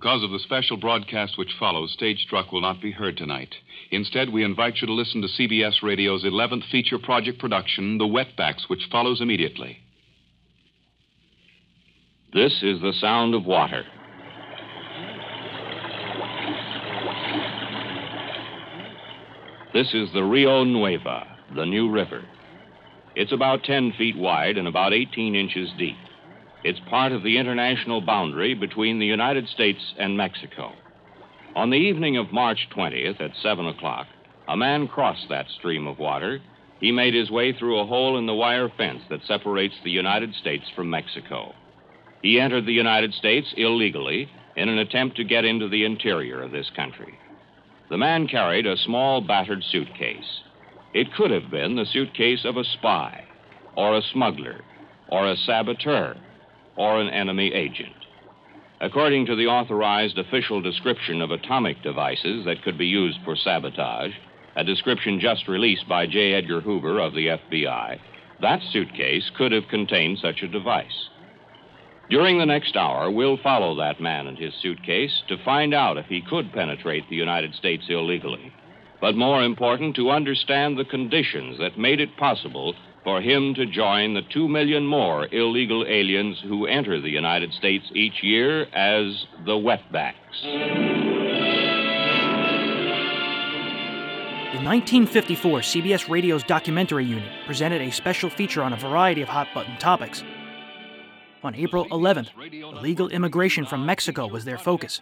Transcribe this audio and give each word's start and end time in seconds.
Because 0.00 0.24
of 0.24 0.30
the 0.30 0.38
special 0.38 0.78
broadcast 0.78 1.36
which 1.36 1.54
follows, 1.58 1.92
Stage 1.92 2.20
Struck 2.20 2.52
will 2.52 2.62
not 2.62 2.80
be 2.80 2.90
heard 2.90 3.18
tonight. 3.18 3.54
Instead, 3.90 4.30
we 4.30 4.42
invite 4.42 4.76
you 4.80 4.86
to 4.86 4.94
listen 4.94 5.20
to 5.20 5.28
CBS 5.28 5.82
Radio's 5.82 6.24
11th 6.24 6.70
feature 6.70 6.98
project 6.98 7.38
production, 7.38 7.98
The 7.98 8.06
Wetbacks, 8.06 8.66
which 8.68 8.88
follows 8.90 9.20
immediately. 9.20 9.76
This 12.32 12.62
is 12.62 12.80
the 12.80 12.94
sound 12.98 13.34
of 13.34 13.44
water. 13.44 13.84
This 19.74 19.92
is 19.92 20.10
the 20.14 20.24
Rio 20.24 20.64
Nueva, 20.64 21.26
the 21.54 21.66
new 21.66 21.90
river. 21.90 22.24
It's 23.16 23.32
about 23.32 23.64
10 23.64 23.92
feet 23.98 24.16
wide 24.16 24.56
and 24.56 24.66
about 24.66 24.94
18 24.94 25.34
inches 25.34 25.68
deep. 25.76 25.98
It's 26.62 26.80
part 26.90 27.12
of 27.12 27.22
the 27.22 27.38
international 27.38 28.02
boundary 28.02 28.52
between 28.54 28.98
the 28.98 29.06
United 29.06 29.48
States 29.48 29.94
and 29.98 30.16
Mexico. 30.16 30.72
On 31.56 31.70
the 31.70 31.76
evening 31.76 32.18
of 32.18 32.32
March 32.32 32.68
20th 32.76 33.18
at 33.18 33.34
7 33.42 33.66
o'clock, 33.66 34.06
a 34.46 34.56
man 34.58 34.86
crossed 34.86 35.26
that 35.30 35.48
stream 35.48 35.86
of 35.86 35.98
water. 35.98 36.38
He 36.78 36.92
made 36.92 37.14
his 37.14 37.30
way 37.30 37.54
through 37.54 37.80
a 37.80 37.86
hole 37.86 38.18
in 38.18 38.26
the 38.26 38.34
wire 38.34 38.68
fence 38.76 39.00
that 39.08 39.24
separates 39.24 39.74
the 39.82 39.90
United 39.90 40.34
States 40.34 40.64
from 40.76 40.90
Mexico. 40.90 41.54
He 42.20 42.38
entered 42.38 42.66
the 42.66 42.72
United 42.72 43.14
States 43.14 43.54
illegally 43.56 44.28
in 44.54 44.68
an 44.68 44.78
attempt 44.78 45.16
to 45.16 45.24
get 45.24 45.46
into 45.46 45.68
the 45.68 45.84
interior 45.86 46.42
of 46.42 46.50
this 46.50 46.68
country. 46.76 47.18
The 47.88 47.96
man 47.96 48.28
carried 48.28 48.66
a 48.66 48.76
small 48.76 49.22
battered 49.22 49.64
suitcase. 49.64 50.42
It 50.92 51.14
could 51.14 51.30
have 51.30 51.50
been 51.50 51.76
the 51.76 51.86
suitcase 51.86 52.44
of 52.44 52.58
a 52.58 52.64
spy, 52.64 53.24
or 53.76 53.96
a 53.96 54.02
smuggler, 54.02 54.60
or 55.08 55.26
a 55.26 55.36
saboteur, 55.36 56.16
or 56.76 57.00
an 57.00 57.08
enemy 57.10 57.52
agent. 57.52 57.94
According 58.80 59.26
to 59.26 59.36
the 59.36 59.46
authorized 59.46 60.16
official 60.16 60.62
description 60.62 61.20
of 61.20 61.30
atomic 61.30 61.82
devices 61.82 62.46
that 62.46 62.62
could 62.62 62.78
be 62.78 62.86
used 62.86 63.18
for 63.24 63.36
sabotage, 63.36 64.12
a 64.56 64.64
description 64.64 65.20
just 65.20 65.48
released 65.48 65.88
by 65.88 66.06
J. 66.06 66.34
Edgar 66.34 66.60
Hoover 66.60 66.98
of 66.98 67.14
the 67.14 67.26
FBI, 67.26 67.98
that 68.40 68.60
suitcase 68.72 69.30
could 69.36 69.52
have 69.52 69.68
contained 69.68 70.18
such 70.18 70.42
a 70.42 70.48
device. 70.48 71.08
During 72.08 72.38
the 72.38 72.46
next 72.46 72.74
hour, 72.74 73.10
we'll 73.10 73.36
follow 73.36 73.76
that 73.76 74.00
man 74.00 74.26
and 74.26 74.36
his 74.36 74.52
suitcase 74.60 75.22
to 75.28 75.44
find 75.44 75.72
out 75.72 75.96
if 75.96 76.06
he 76.06 76.22
could 76.22 76.52
penetrate 76.52 77.08
the 77.08 77.16
United 77.16 77.54
States 77.54 77.84
illegally. 77.88 78.52
But 79.00 79.14
more 79.14 79.44
important, 79.44 79.94
to 79.96 80.10
understand 80.10 80.76
the 80.76 80.84
conditions 80.84 81.58
that 81.58 81.78
made 81.78 82.00
it 82.00 82.16
possible 82.16 82.74
for 83.04 83.20
him 83.20 83.54
to 83.54 83.66
join 83.66 84.14
the 84.14 84.22
two 84.22 84.48
million 84.48 84.86
more 84.86 85.26
illegal 85.32 85.84
aliens 85.86 86.40
who 86.46 86.66
enter 86.66 87.00
the 87.00 87.08
United 87.08 87.52
States 87.52 87.84
each 87.94 88.22
year 88.22 88.62
as 88.74 89.26
the 89.46 89.52
wetbacks. 89.52 90.14
In 94.60 94.66
1954, 94.66 95.60
CBS 95.60 96.10
Radio's 96.10 96.42
documentary 96.42 97.06
unit 97.06 97.30
presented 97.46 97.80
a 97.80 97.90
special 97.90 98.28
feature 98.28 98.62
on 98.62 98.74
a 98.74 98.76
variety 98.76 99.22
of 99.22 99.28
hot 99.28 99.48
button 99.54 99.76
topics. 99.78 100.22
On 101.42 101.54
April 101.54 101.86
11th, 101.86 102.28
illegal 102.52 103.08
immigration 103.08 103.64
from 103.64 103.86
Mexico 103.86 104.26
was 104.26 104.44
their 104.44 104.58
focus. 104.58 105.00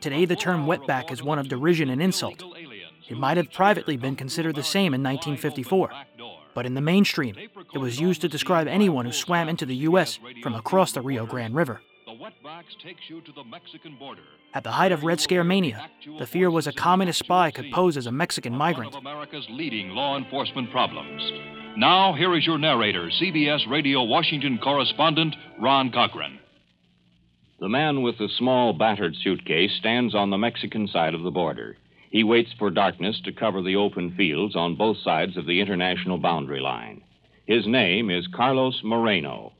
Today, 0.00 0.24
the 0.24 0.36
term 0.36 0.66
wetback 0.66 1.10
is 1.10 1.20
one 1.20 1.40
of 1.40 1.48
derision 1.48 1.90
and 1.90 2.00
insult. 2.00 2.40
It 3.08 3.16
might 3.16 3.36
have 3.36 3.52
privately 3.52 3.96
been 3.96 4.16
considered 4.16 4.54
the 4.54 4.62
same 4.62 4.94
in 4.94 5.02
1954, 5.02 5.90
but 6.54 6.66
in 6.66 6.74
the 6.74 6.80
mainstream, 6.80 7.36
it 7.72 7.78
was 7.78 8.00
used 8.00 8.20
to 8.20 8.28
describe 8.28 8.68
anyone 8.68 9.06
who 9.06 9.12
swam 9.12 9.48
into 9.48 9.64
the 9.64 9.76
U.S. 9.76 10.18
from 10.42 10.54
across 10.54 10.92
the 10.92 11.00
Rio 11.00 11.24
Grande 11.24 11.54
River. 11.54 11.80
At 14.54 14.64
the 14.64 14.72
height 14.72 14.92
of 14.92 15.04
Red 15.04 15.20
Scare 15.20 15.44
mania, 15.44 15.90
the 16.18 16.26
fear 16.26 16.50
was 16.50 16.66
a 16.66 16.72
communist 16.72 17.20
spy 17.20 17.50
could 17.50 17.70
pose 17.72 17.96
as 17.96 18.06
a 18.06 18.12
Mexican 18.12 18.54
migrant. 18.54 18.94
America's 18.94 19.46
leading 19.50 19.90
law 19.90 20.16
enforcement 20.16 20.70
problems. 20.70 21.22
Now, 21.76 22.14
here 22.14 22.34
is 22.36 22.46
your 22.46 22.58
narrator, 22.58 23.08
CBS 23.08 23.68
Radio 23.70 24.02
Washington 24.02 24.58
correspondent 24.58 25.36
Ron 25.60 25.92
Cochran. 25.92 26.40
The 27.60 27.68
man 27.68 28.02
with 28.02 28.18
the 28.18 28.28
small 28.38 28.72
battered 28.72 29.14
suitcase 29.22 29.72
stands 29.78 30.14
on 30.14 30.30
the 30.30 30.38
Mexican 30.38 30.88
side 30.88 31.14
of 31.14 31.22
the 31.22 31.30
border. 31.30 31.76
He 32.10 32.24
waits 32.24 32.50
for 32.58 32.70
darkness 32.70 33.20
to 33.24 33.32
cover 33.32 33.62
the 33.62 33.76
open 33.76 34.14
fields 34.16 34.56
on 34.56 34.76
both 34.76 34.96
sides 34.98 35.36
of 35.36 35.46
the 35.46 35.60
international 35.60 36.18
boundary 36.18 36.60
line. 36.60 37.02
His 37.46 37.66
name 37.66 38.10
is 38.10 38.26
Carlos 38.34 38.80
Moreno. 38.82 39.52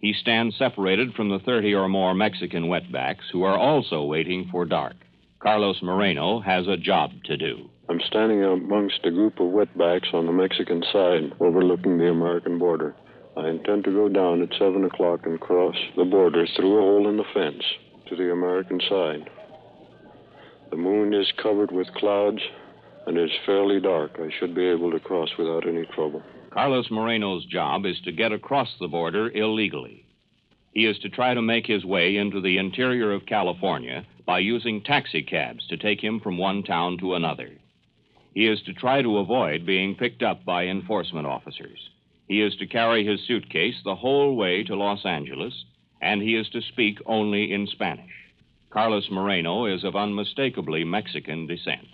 He 0.00 0.14
stands 0.14 0.56
separated 0.56 1.12
from 1.14 1.28
the 1.28 1.40
30 1.40 1.74
or 1.74 1.88
more 1.88 2.14
Mexican 2.14 2.64
wetbacks 2.64 3.28
who 3.30 3.42
are 3.42 3.56
also 3.56 4.04
waiting 4.04 4.48
for 4.50 4.64
dark. 4.64 4.96
Carlos 5.40 5.82
Moreno 5.82 6.40
has 6.40 6.66
a 6.66 6.76
job 6.76 7.10
to 7.24 7.36
do. 7.36 7.68
I'm 7.88 8.00
standing 8.06 8.44
amongst 8.44 9.04
a 9.04 9.10
group 9.10 9.40
of 9.40 9.48
wetbacks 9.48 10.14
on 10.14 10.26
the 10.26 10.32
Mexican 10.32 10.82
side 10.92 11.32
overlooking 11.40 11.98
the 11.98 12.10
American 12.10 12.58
border. 12.58 12.94
I 13.36 13.48
intend 13.48 13.84
to 13.84 13.90
go 13.90 14.08
down 14.08 14.42
at 14.42 14.58
7 14.58 14.84
o'clock 14.84 15.20
and 15.24 15.40
cross 15.40 15.76
the 15.96 16.04
border 16.04 16.46
through 16.56 16.78
a 16.78 16.80
hole 16.80 17.08
in 17.08 17.16
the 17.16 17.24
fence 17.34 17.62
to 18.08 18.16
the 18.16 18.32
American 18.32 18.80
side. 18.88 19.28
Moon 21.10 21.20
is 21.20 21.32
covered 21.42 21.72
with 21.72 21.92
clouds 21.94 22.40
and 23.06 23.16
it's 23.16 23.32
fairly 23.44 23.80
dark. 23.80 24.12
I 24.20 24.28
should 24.38 24.54
be 24.54 24.66
able 24.66 24.92
to 24.92 25.00
cross 25.00 25.30
without 25.36 25.66
any 25.66 25.84
trouble. 25.86 26.22
Carlos 26.50 26.88
Moreno's 26.88 27.44
job 27.46 27.84
is 27.84 28.00
to 28.04 28.12
get 28.12 28.30
across 28.30 28.68
the 28.78 28.86
border 28.86 29.28
illegally. 29.28 30.06
He 30.72 30.86
is 30.86 30.98
to 31.00 31.08
try 31.08 31.34
to 31.34 31.42
make 31.42 31.66
his 31.66 31.84
way 31.84 32.16
into 32.16 32.40
the 32.40 32.58
interior 32.58 33.12
of 33.12 33.26
California 33.26 34.06
by 34.24 34.38
using 34.38 34.82
taxicabs 34.82 35.66
to 35.66 35.76
take 35.76 36.00
him 36.00 36.20
from 36.20 36.38
one 36.38 36.62
town 36.62 36.96
to 36.98 37.14
another. 37.14 37.50
He 38.32 38.46
is 38.46 38.62
to 38.62 38.72
try 38.72 39.02
to 39.02 39.18
avoid 39.18 39.66
being 39.66 39.96
picked 39.96 40.22
up 40.22 40.44
by 40.44 40.66
enforcement 40.66 41.26
officers. 41.26 41.90
He 42.28 42.40
is 42.40 42.54
to 42.56 42.68
carry 42.68 43.04
his 43.04 43.26
suitcase 43.26 43.80
the 43.84 43.96
whole 43.96 44.36
way 44.36 44.62
to 44.62 44.76
Los 44.76 45.04
Angeles, 45.04 45.64
and 46.00 46.22
he 46.22 46.36
is 46.36 46.48
to 46.50 46.62
speak 46.62 46.98
only 47.04 47.52
in 47.52 47.66
Spanish. 47.66 48.19
Carlos 48.70 49.10
Moreno 49.10 49.66
is 49.66 49.82
of 49.82 49.96
unmistakably 49.96 50.84
Mexican 50.84 51.44
descent. 51.44 51.88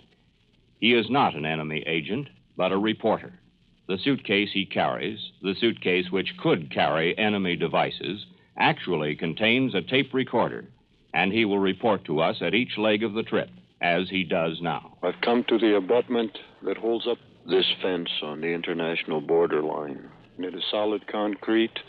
He 0.79 0.93
is 0.93 1.09
not 1.09 1.33
an 1.33 1.43
enemy 1.43 1.83
agent, 1.87 2.29
but 2.55 2.71
a 2.71 2.77
reporter. 2.77 3.33
The 3.87 3.97
suitcase 3.97 4.49
he 4.53 4.67
carries, 4.67 5.31
the 5.41 5.55
suitcase 5.59 6.11
which 6.11 6.37
could 6.37 6.71
carry 6.71 7.17
enemy 7.17 7.55
devices, 7.55 8.27
actually 8.57 9.15
contains 9.15 9.73
a 9.73 9.81
tape 9.81 10.13
recorder, 10.13 10.65
and 11.15 11.33
he 11.33 11.45
will 11.45 11.57
report 11.57 12.05
to 12.05 12.19
us 12.19 12.37
at 12.41 12.53
each 12.53 12.77
leg 12.77 13.01
of 13.01 13.13
the 13.13 13.23
trip, 13.23 13.49
as 13.81 14.09
he 14.11 14.23
does 14.23 14.59
now. 14.61 14.97
I've 15.01 15.21
come 15.21 15.43
to 15.45 15.57
the 15.57 15.77
abutment 15.77 16.37
that 16.63 16.77
holds 16.77 17.07
up 17.07 17.17
this 17.49 17.65
fence 17.81 18.09
on 18.21 18.41
the 18.41 18.53
international 18.53 19.21
border 19.21 19.63
line. 19.63 20.11
It 20.37 20.53
is 20.53 20.63
solid 20.69 21.07
concrete, 21.07 21.79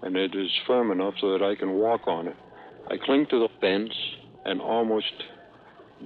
and 0.00 0.16
it 0.16 0.34
is 0.34 0.50
firm 0.66 0.90
enough 0.90 1.14
so 1.20 1.32
that 1.32 1.42
I 1.42 1.54
can 1.54 1.72
walk 1.74 2.08
on 2.08 2.28
it. 2.28 2.36
I 2.90 2.96
cling 2.96 3.26
to 3.26 3.40
the 3.40 3.48
fence 3.60 3.92
and 4.44 4.60
almost 4.60 5.12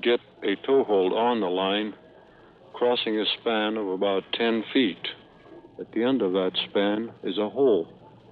get 0.02 0.20
a 0.42 0.56
toehold 0.66 1.12
on 1.12 1.40
the 1.40 1.46
line, 1.46 1.94
crossing 2.72 3.18
a 3.18 3.24
span 3.40 3.76
of 3.76 3.88
about 3.88 4.22
10 4.32 4.64
feet. 4.72 5.08
At 5.78 5.92
the 5.92 6.04
end 6.04 6.22
of 6.22 6.32
that 6.32 6.52
span 6.68 7.12
is 7.22 7.38
a 7.38 7.48
hole 7.48 7.88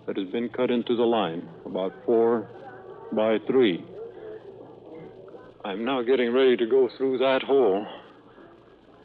that 0.06 0.16
has 0.16 0.28
been 0.28 0.48
cut 0.48 0.70
into 0.70 0.96
the 0.96 1.04
line, 1.04 1.48
about 1.64 1.92
four 2.04 2.48
by 3.12 3.38
three. 3.46 3.84
I'm 5.64 5.84
now 5.84 6.02
getting 6.02 6.32
ready 6.32 6.56
to 6.56 6.66
go 6.66 6.88
through 6.96 7.18
that 7.18 7.42
hole, 7.42 7.86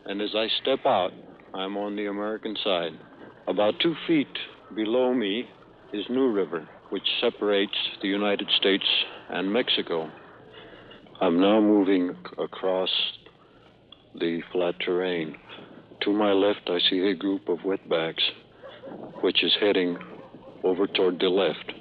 and 0.06 0.22
as 0.22 0.34
I 0.36 0.48
step 0.62 0.86
out, 0.86 1.12
I'm 1.54 1.78
on 1.78 1.96
the 1.96 2.08
American 2.08 2.56
side. 2.64 2.92
About 3.48 3.76
two 3.82 3.96
feet 4.08 4.28
below 4.74 5.14
me 5.14 5.50
is 5.94 6.06
New 6.10 6.32
River, 6.32 6.68
which 6.90 7.08
separates 7.22 7.78
the 8.02 8.08
United 8.08 8.50
States 8.58 8.86
and 9.30 9.52
Mexico. 9.52 10.10
I'm 11.22 11.40
now 11.40 11.62
moving 11.62 12.14
across 12.38 12.90
the 14.20 14.42
flat 14.52 14.76
terrain. 14.86 15.38
To 16.02 16.12
my 16.12 16.34
left, 16.34 16.68
I 16.68 16.80
see 16.90 17.08
a 17.08 17.16
group 17.16 17.48
of 17.48 17.60
wetbacks, 17.60 18.22
which 19.22 19.42
is 19.42 19.56
heading 19.62 19.98
over 20.66 20.88
toward 20.88 21.20
the 21.20 21.30
left. 21.30 21.72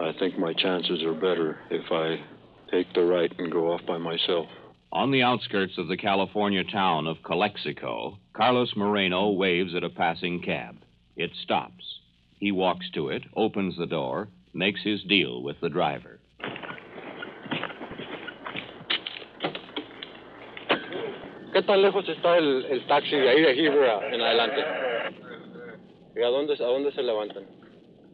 I 0.00 0.12
think 0.18 0.38
my 0.38 0.54
chances 0.54 1.02
are 1.02 1.12
better 1.12 1.58
if 1.70 1.92
I 1.92 2.24
take 2.70 2.92
the 2.94 3.04
right 3.04 3.30
and 3.38 3.52
go 3.52 3.70
off 3.70 3.82
by 3.86 3.98
myself. 3.98 4.46
On 4.92 5.10
the 5.10 5.22
outskirts 5.22 5.76
of 5.76 5.88
the 5.88 5.98
California 5.98 6.64
town 6.64 7.06
of 7.06 7.22
Calexico, 7.22 8.18
Carlos 8.32 8.72
Moreno 8.76 9.30
waves 9.30 9.74
at 9.74 9.84
a 9.84 9.90
passing 9.90 10.40
cab. 10.40 10.76
It 11.16 11.32
stops. 11.42 11.84
He 12.38 12.50
walks 12.50 12.86
to 12.94 13.08
it, 13.08 13.24
opens 13.36 13.76
the 13.76 13.86
door, 13.86 14.28
makes 14.54 14.82
his 14.82 15.02
deal 15.02 15.42
with 15.42 15.60
the 15.60 15.68
driver. 15.68 16.18
¿Qué 21.54 21.62
tan 21.62 21.80
lejos 21.80 22.06
está 22.08 22.36
el, 22.36 22.66
el 22.66 22.86
taxi 22.86 23.16
de 23.16 23.28
ahí 23.30 23.40
de 23.40 23.52
Hebra 23.52 24.00
en 24.12 24.20
adelante? 24.20 24.60
¿Y 26.16 26.22
a 26.22 26.28
dónde, 26.28 26.54
a 26.54 26.66
dónde 26.66 26.92
se 26.92 27.02
levantan? 27.02 27.44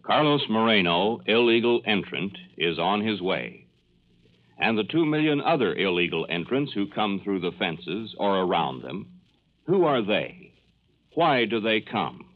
Carlos 0.02 0.42
Moreno, 0.48 1.20
illegal 1.26 1.80
entrant, 1.86 2.36
is 2.56 2.78
on 2.78 3.00
his 3.00 3.20
way. 3.20 3.66
and 4.60 4.76
the 4.76 4.84
two 4.84 5.06
million 5.06 5.40
other 5.40 5.74
illegal 5.74 6.26
entrants 6.28 6.72
who 6.74 6.86
come 6.86 7.20
through 7.20 7.40
the 7.40 7.52
fences 7.58 8.14
or 8.18 8.40
around 8.40 8.82
them, 8.82 9.06
who 9.66 9.84
are 9.84 10.02
they? 10.02 10.52
Why 11.14 11.46
do 11.46 11.60
they 11.60 11.80
come? 11.80 12.26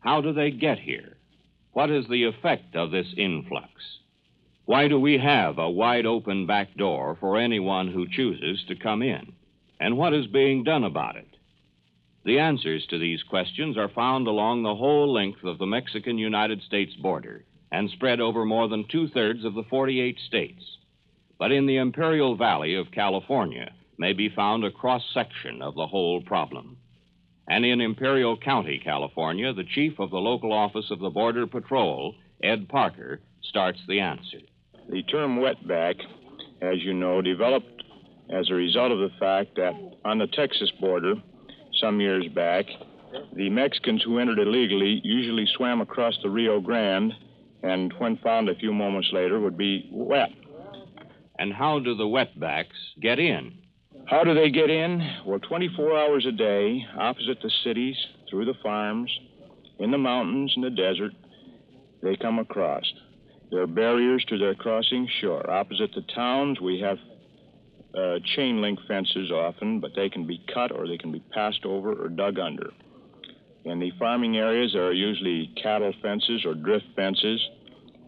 How 0.00 0.20
do 0.20 0.32
they 0.32 0.50
get 0.50 0.78
here? 0.80 1.16
What 1.72 1.90
is 1.90 2.06
the 2.08 2.24
effect 2.24 2.74
of 2.74 2.90
this 2.90 3.06
influx? 3.16 3.70
Why 4.64 4.88
do 4.88 4.98
we 4.98 5.18
have 5.18 5.58
a 5.58 5.70
wide 5.70 6.06
open 6.06 6.46
back 6.46 6.74
door 6.76 7.16
for 7.20 7.38
anyone 7.38 7.88
who 7.92 8.08
chooses 8.08 8.64
to 8.68 8.74
come 8.76 9.02
in? 9.02 9.32
And 9.80 9.96
what 9.96 10.12
is 10.12 10.26
being 10.26 10.62
done 10.62 10.84
about 10.84 11.16
it? 11.16 11.26
The 12.24 12.38
answers 12.38 12.86
to 12.90 12.98
these 12.98 13.22
questions 13.22 13.78
are 13.78 13.88
found 13.88 14.26
along 14.26 14.62
the 14.62 14.74
whole 14.74 15.10
length 15.10 15.42
of 15.42 15.58
the 15.58 15.66
Mexican 15.66 16.18
United 16.18 16.60
States 16.62 16.94
border 16.96 17.44
and 17.72 17.88
spread 17.88 18.20
over 18.20 18.44
more 18.44 18.68
than 18.68 18.84
two 18.86 19.08
thirds 19.08 19.42
of 19.44 19.54
the 19.54 19.62
48 19.70 20.18
states. 20.26 20.62
But 21.38 21.50
in 21.50 21.64
the 21.64 21.78
Imperial 21.78 22.36
Valley 22.36 22.74
of 22.74 22.90
California 22.92 23.72
may 23.96 24.12
be 24.12 24.28
found 24.28 24.64
a 24.64 24.70
cross 24.70 25.02
section 25.14 25.62
of 25.62 25.74
the 25.74 25.86
whole 25.86 26.20
problem. 26.20 26.76
And 27.48 27.64
in 27.64 27.80
Imperial 27.80 28.36
County, 28.36 28.80
California, 28.84 29.52
the 29.54 29.64
chief 29.64 29.98
of 29.98 30.10
the 30.10 30.18
local 30.18 30.52
office 30.52 30.90
of 30.90 30.98
the 30.98 31.10
Border 31.10 31.46
Patrol, 31.46 32.14
Ed 32.42 32.68
Parker, 32.68 33.20
starts 33.42 33.80
the 33.88 34.00
answer. 34.00 34.40
The 34.90 35.02
term 35.04 35.38
wetback, 35.38 35.94
as 36.60 36.82
you 36.82 36.92
know, 36.92 37.22
developed 37.22 37.79
as 38.32 38.50
a 38.50 38.54
result 38.54 38.92
of 38.92 38.98
the 38.98 39.10
fact 39.18 39.56
that 39.56 39.72
on 40.04 40.18
the 40.18 40.26
Texas 40.28 40.70
border, 40.80 41.14
some 41.80 42.00
years 42.00 42.26
back, 42.34 42.66
the 43.34 43.50
Mexicans 43.50 44.02
who 44.04 44.18
entered 44.18 44.38
illegally 44.38 45.00
usually 45.02 45.46
swam 45.56 45.80
across 45.80 46.14
the 46.22 46.30
Rio 46.30 46.60
Grande 46.60 47.12
and, 47.62 47.92
when 47.98 48.16
found 48.18 48.48
a 48.48 48.54
few 48.54 48.72
moments 48.72 49.10
later, 49.12 49.40
would 49.40 49.58
be 49.58 49.88
wet. 49.92 50.30
And 51.38 51.52
how 51.52 51.78
do 51.78 51.94
the 51.94 52.06
wetbacks 52.06 52.76
get 53.00 53.18
in? 53.18 53.54
How 54.06 54.24
do 54.24 54.34
they 54.34 54.50
get 54.50 54.70
in? 54.70 55.00
Well, 55.26 55.40
24 55.40 55.98
hours 55.98 56.26
a 56.26 56.32
day, 56.32 56.84
opposite 56.98 57.38
the 57.42 57.50
cities, 57.64 57.96
through 58.28 58.44
the 58.44 58.54
farms, 58.62 59.10
in 59.78 59.90
the 59.90 59.98
mountains 59.98 60.52
and 60.54 60.64
the 60.64 60.70
desert, 60.70 61.12
they 62.02 62.16
come 62.16 62.38
across. 62.38 62.84
There 63.50 63.62
are 63.62 63.66
barriers 63.66 64.24
to 64.28 64.38
their 64.38 64.54
crossing 64.54 65.08
shore. 65.20 65.48
Opposite 65.50 65.90
the 65.94 66.04
towns, 66.14 66.60
we 66.60 66.80
have 66.80 66.98
uh, 67.94 68.18
chain 68.36 68.60
link 68.60 68.78
fences 68.86 69.30
often, 69.30 69.80
but 69.80 69.92
they 69.96 70.08
can 70.08 70.26
be 70.26 70.42
cut 70.52 70.72
or 70.72 70.86
they 70.86 70.98
can 70.98 71.12
be 71.12 71.22
passed 71.32 71.64
over 71.64 71.92
or 71.92 72.08
dug 72.08 72.38
under. 72.38 72.70
In 73.64 73.78
the 73.78 73.92
farming 73.98 74.36
areas, 74.36 74.72
there 74.72 74.86
are 74.86 74.92
usually 74.92 75.52
cattle 75.62 75.92
fences 76.00 76.44
or 76.46 76.54
drift 76.54 76.86
fences, 76.96 77.40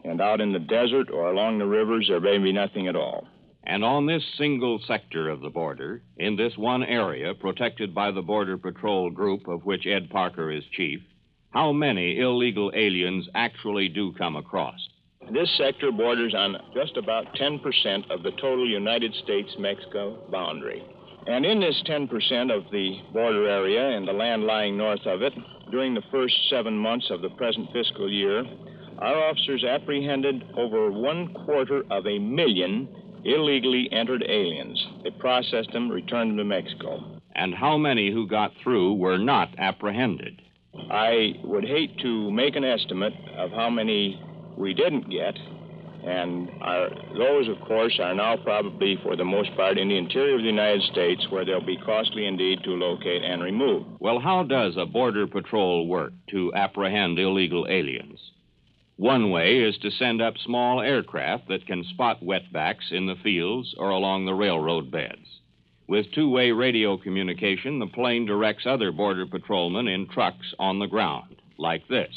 and 0.04 0.20
out 0.20 0.40
in 0.40 0.52
the 0.52 0.58
desert 0.58 1.10
or 1.10 1.30
along 1.30 1.58
the 1.58 1.66
rivers, 1.66 2.06
there 2.08 2.20
may 2.20 2.38
be 2.38 2.52
nothing 2.52 2.88
at 2.88 2.96
all. 2.96 3.26
And 3.64 3.84
on 3.84 4.06
this 4.06 4.24
single 4.38 4.80
sector 4.86 5.28
of 5.28 5.40
the 5.40 5.50
border, 5.50 6.02
in 6.16 6.36
this 6.36 6.56
one 6.56 6.82
area 6.82 7.34
protected 7.34 7.94
by 7.94 8.10
the 8.10 8.22
Border 8.22 8.58
Patrol 8.58 9.10
group 9.10 9.46
of 9.46 9.64
which 9.64 9.86
Ed 9.86 10.10
Parker 10.10 10.50
is 10.50 10.64
chief, 10.72 11.00
how 11.50 11.70
many 11.72 12.18
illegal 12.18 12.72
aliens 12.74 13.28
actually 13.34 13.88
do 13.88 14.12
come 14.14 14.36
across? 14.36 14.80
This 15.32 15.48
sector 15.56 15.90
borders 15.90 16.34
on 16.36 16.58
just 16.74 16.98
about 16.98 17.24
10% 17.36 18.10
of 18.10 18.22
the 18.22 18.32
total 18.32 18.68
United 18.68 19.14
States 19.24 19.48
Mexico 19.58 20.18
boundary. 20.30 20.84
And 21.26 21.46
in 21.46 21.58
this 21.58 21.82
10% 21.88 22.54
of 22.54 22.70
the 22.70 22.98
border 23.14 23.48
area 23.48 23.96
and 23.96 24.06
the 24.06 24.12
land 24.12 24.44
lying 24.44 24.76
north 24.76 25.06
of 25.06 25.22
it, 25.22 25.32
during 25.70 25.94
the 25.94 26.02
first 26.10 26.34
seven 26.50 26.76
months 26.76 27.10
of 27.10 27.22
the 27.22 27.30
present 27.30 27.72
fiscal 27.72 28.12
year, 28.12 28.44
our 28.98 29.30
officers 29.30 29.64
apprehended 29.64 30.44
over 30.58 30.92
one 30.92 31.32
quarter 31.46 31.82
of 31.90 32.06
a 32.06 32.18
million 32.18 32.86
illegally 33.24 33.88
entered 33.90 34.24
aliens. 34.28 34.86
They 35.02 35.12
processed 35.12 35.72
them, 35.72 35.90
returned 35.90 36.32
them 36.32 36.36
to 36.38 36.44
Mexico. 36.44 37.20
And 37.34 37.54
how 37.54 37.78
many 37.78 38.12
who 38.12 38.26
got 38.26 38.52
through 38.62 38.94
were 38.94 39.16
not 39.16 39.48
apprehended? 39.56 40.42
I 40.90 41.36
would 41.42 41.64
hate 41.64 41.98
to 42.00 42.30
make 42.30 42.54
an 42.54 42.64
estimate 42.64 43.14
of 43.38 43.50
how 43.52 43.70
many 43.70 44.20
we 44.56 44.74
didn't 44.74 45.10
get, 45.10 45.36
and 46.04 46.50
our, 46.60 46.90
those, 47.16 47.48
of 47.48 47.60
course, 47.66 47.98
are 48.02 48.14
now 48.14 48.36
probably, 48.36 48.98
for 49.02 49.14
the 49.14 49.24
most 49.24 49.54
part, 49.54 49.78
in 49.78 49.88
the 49.88 49.96
interior 49.96 50.34
of 50.34 50.40
the 50.40 50.46
United 50.46 50.82
States, 50.90 51.26
where 51.30 51.44
they'll 51.44 51.64
be 51.64 51.76
costly 51.76 52.26
indeed 52.26 52.58
to 52.64 52.70
locate 52.70 53.22
and 53.22 53.42
remove. 53.42 53.84
Well, 54.00 54.18
how 54.18 54.42
does 54.42 54.74
a 54.76 54.86
Border 54.86 55.26
Patrol 55.26 55.86
work 55.86 56.12
to 56.30 56.52
apprehend 56.54 57.18
illegal 57.18 57.66
aliens? 57.68 58.18
One 58.96 59.30
way 59.30 59.60
is 59.60 59.78
to 59.78 59.90
send 59.90 60.20
up 60.20 60.34
small 60.44 60.80
aircraft 60.80 61.48
that 61.48 61.66
can 61.66 61.84
spot 61.84 62.22
wetbacks 62.22 62.90
in 62.90 63.06
the 63.06 63.16
fields 63.22 63.74
or 63.78 63.90
along 63.90 64.26
the 64.26 64.34
railroad 64.34 64.90
beds. 64.90 65.40
With 65.88 66.12
two 66.12 66.28
way 66.28 66.52
radio 66.52 66.96
communication, 66.96 67.78
the 67.78 67.86
plane 67.86 68.26
directs 68.26 68.64
other 68.66 68.92
Border 68.92 69.26
Patrolmen 69.26 69.88
in 69.88 70.08
trucks 70.08 70.54
on 70.58 70.78
the 70.78 70.86
ground, 70.86 71.36
like 71.58 71.86
this. 71.88 72.14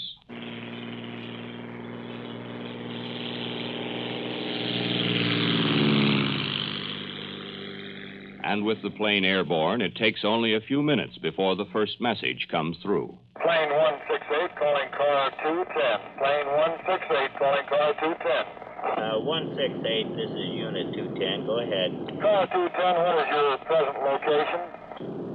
And 8.55 8.63
with 8.63 8.81
the 8.81 8.89
plane 8.89 9.25
airborne, 9.25 9.81
it 9.81 9.97
takes 9.97 10.23
only 10.23 10.55
a 10.55 10.61
few 10.61 10.81
minutes 10.81 11.17
before 11.17 11.57
the 11.57 11.67
first 11.73 11.99
message 11.99 12.47
comes 12.49 12.77
through. 12.81 13.11
Plane 13.43 13.67
168 13.67 14.55
calling 14.55 14.89
car 14.95 15.27
210. 15.43 15.75
Plane 16.15 16.47
168 16.87 17.35
calling 17.35 17.67
car 17.67 17.91
210. 17.99 18.15
Uh, 18.15 19.19
168, 19.59 20.15
this 20.15 20.31
is 20.31 20.47
Unit 20.55 20.87
210. 20.95 21.43
Go 21.43 21.59
ahead. 21.59 21.91
Car 22.23 22.47
210, 22.47 22.95
what 22.95 23.15
is 23.19 23.27
your 23.27 23.59
present 23.67 23.97
location? 23.99 24.61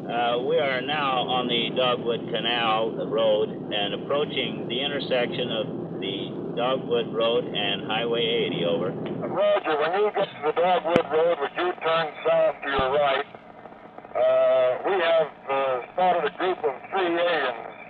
Uh, 0.09 0.41
we 0.49 0.57
are 0.57 0.81
now 0.81 1.21
on 1.29 1.45
the 1.45 1.77
Dogwood 1.77 2.25
Canal 2.33 3.05
Road 3.05 3.53
and 3.53 4.01
approaching 4.01 4.65
the 4.65 4.81
intersection 4.81 5.53
of 5.53 5.65
the 6.01 6.57
Dogwood 6.57 7.13
Road 7.13 7.45
and 7.45 7.85
Highway 7.85 8.49
80. 8.49 8.65
Over. 8.65 9.11
Roger, 9.31 9.79
when 9.79 9.93
you 10.01 10.11
get 10.11 10.27
to 10.27 10.41
the 10.45 10.53
Dogwood 10.53 11.07
Road, 11.13 11.39
would 11.41 11.55
you 11.57 11.73
turn 11.81 12.07
south 12.27 12.57
to 12.61 12.69
your 12.69 12.91
right? 12.93 13.25
Uh, 14.11 14.91
we 14.91 14.95
have 14.99 15.31
uh, 15.49 15.81
spotted 15.93 16.25
a 16.27 16.33
group 17.01 17.17
of 17.17 17.17
three 17.17 17.17
aliens 17.17 17.81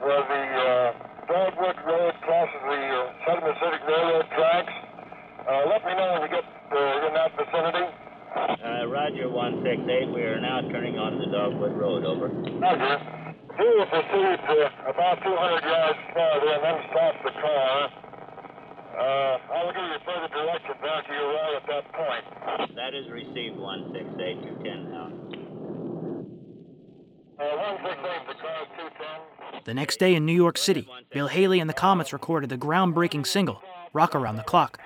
where 0.00 0.22
the 0.26 0.44
uh, 0.58 0.92
Dogwood 1.28 1.76
Road 1.86 2.14
crosses 2.22 2.62
the 2.64 2.80
uh, 2.88 3.12
Southern 3.26 3.54
Pacific 3.54 3.80
Railroad 3.86 4.26
tracks. 4.34 4.72
Uh, 5.46 5.62
let 5.68 5.84
me 5.84 5.92
know 5.94 6.12
when 6.14 6.22
you 6.22 6.28
get 6.28 6.44
uh, 6.44 7.06
in 7.06 7.14
that 7.14 7.30
vicinity. 7.36 7.86
Uh, 8.36 8.86
Roger 8.86 9.28
168, 9.28 10.14
we 10.14 10.22
are 10.22 10.40
now 10.40 10.60
turning 10.70 10.98
onto 10.98 11.18
the 11.18 11.30
Dogwood 11.32 11.72
Road. 11.76 12.04
Over. 12.04 12.28
Roger. 12.28 12.98
Do 13.58 13.84
proceed 13.90 14.38
to 14.38 14.70
about 14.86 15.18
200 15.18 15.66
yards 15.66 15.98
farther 16.14 16.46
and 16.46 16.62
then 16.62 16.78
stop 16.94 17.14
the 17.24 17.32
car. 17.42 17.90
Uh, 18.94 19.38
I 19.50 19.64
will 19.64 19.72
give 19.74 19.82
you 19.82 19.98
further 20.06 20.30
direction 20.30 20.74
back 20.82 21.06
to 21.06 21.12
your 21.12 21.34
right 21.34 21.54
at 21.58 21.66
that 21.66 21.84
point. 21.90 22.24
That 22.76 22.94
is 22.94 23.10
received 23.10 23.58
168, 23.58 24.62
210 24.62 24.90
now. 24.94 24.98
Uh, 24.98 25.18
168 25.18 25.26
to 25.28 25.34
car 25.34 25.46
210. 26.78 27.27
The 29.64 29.74
next 29.74 29.98
day 29.98 30.14
in 30.14 30.26
New 30.26 30.32
York 30.32 30.58
City, 30.58 30.88
Bill 31.12 31.28
Haley 31.28 31.60
and 31.60 31.70
the 31.70 31.74
Comets 31.74 32.12
recorded 32.12 32.50
the 32.50 32.58
groundbreaking 32.58 33.26
single, 33.26 33.62
Rock 33.92 34.14
Around 34.14 34.36
the 34.36 34.42
Clock. 34.42 34.80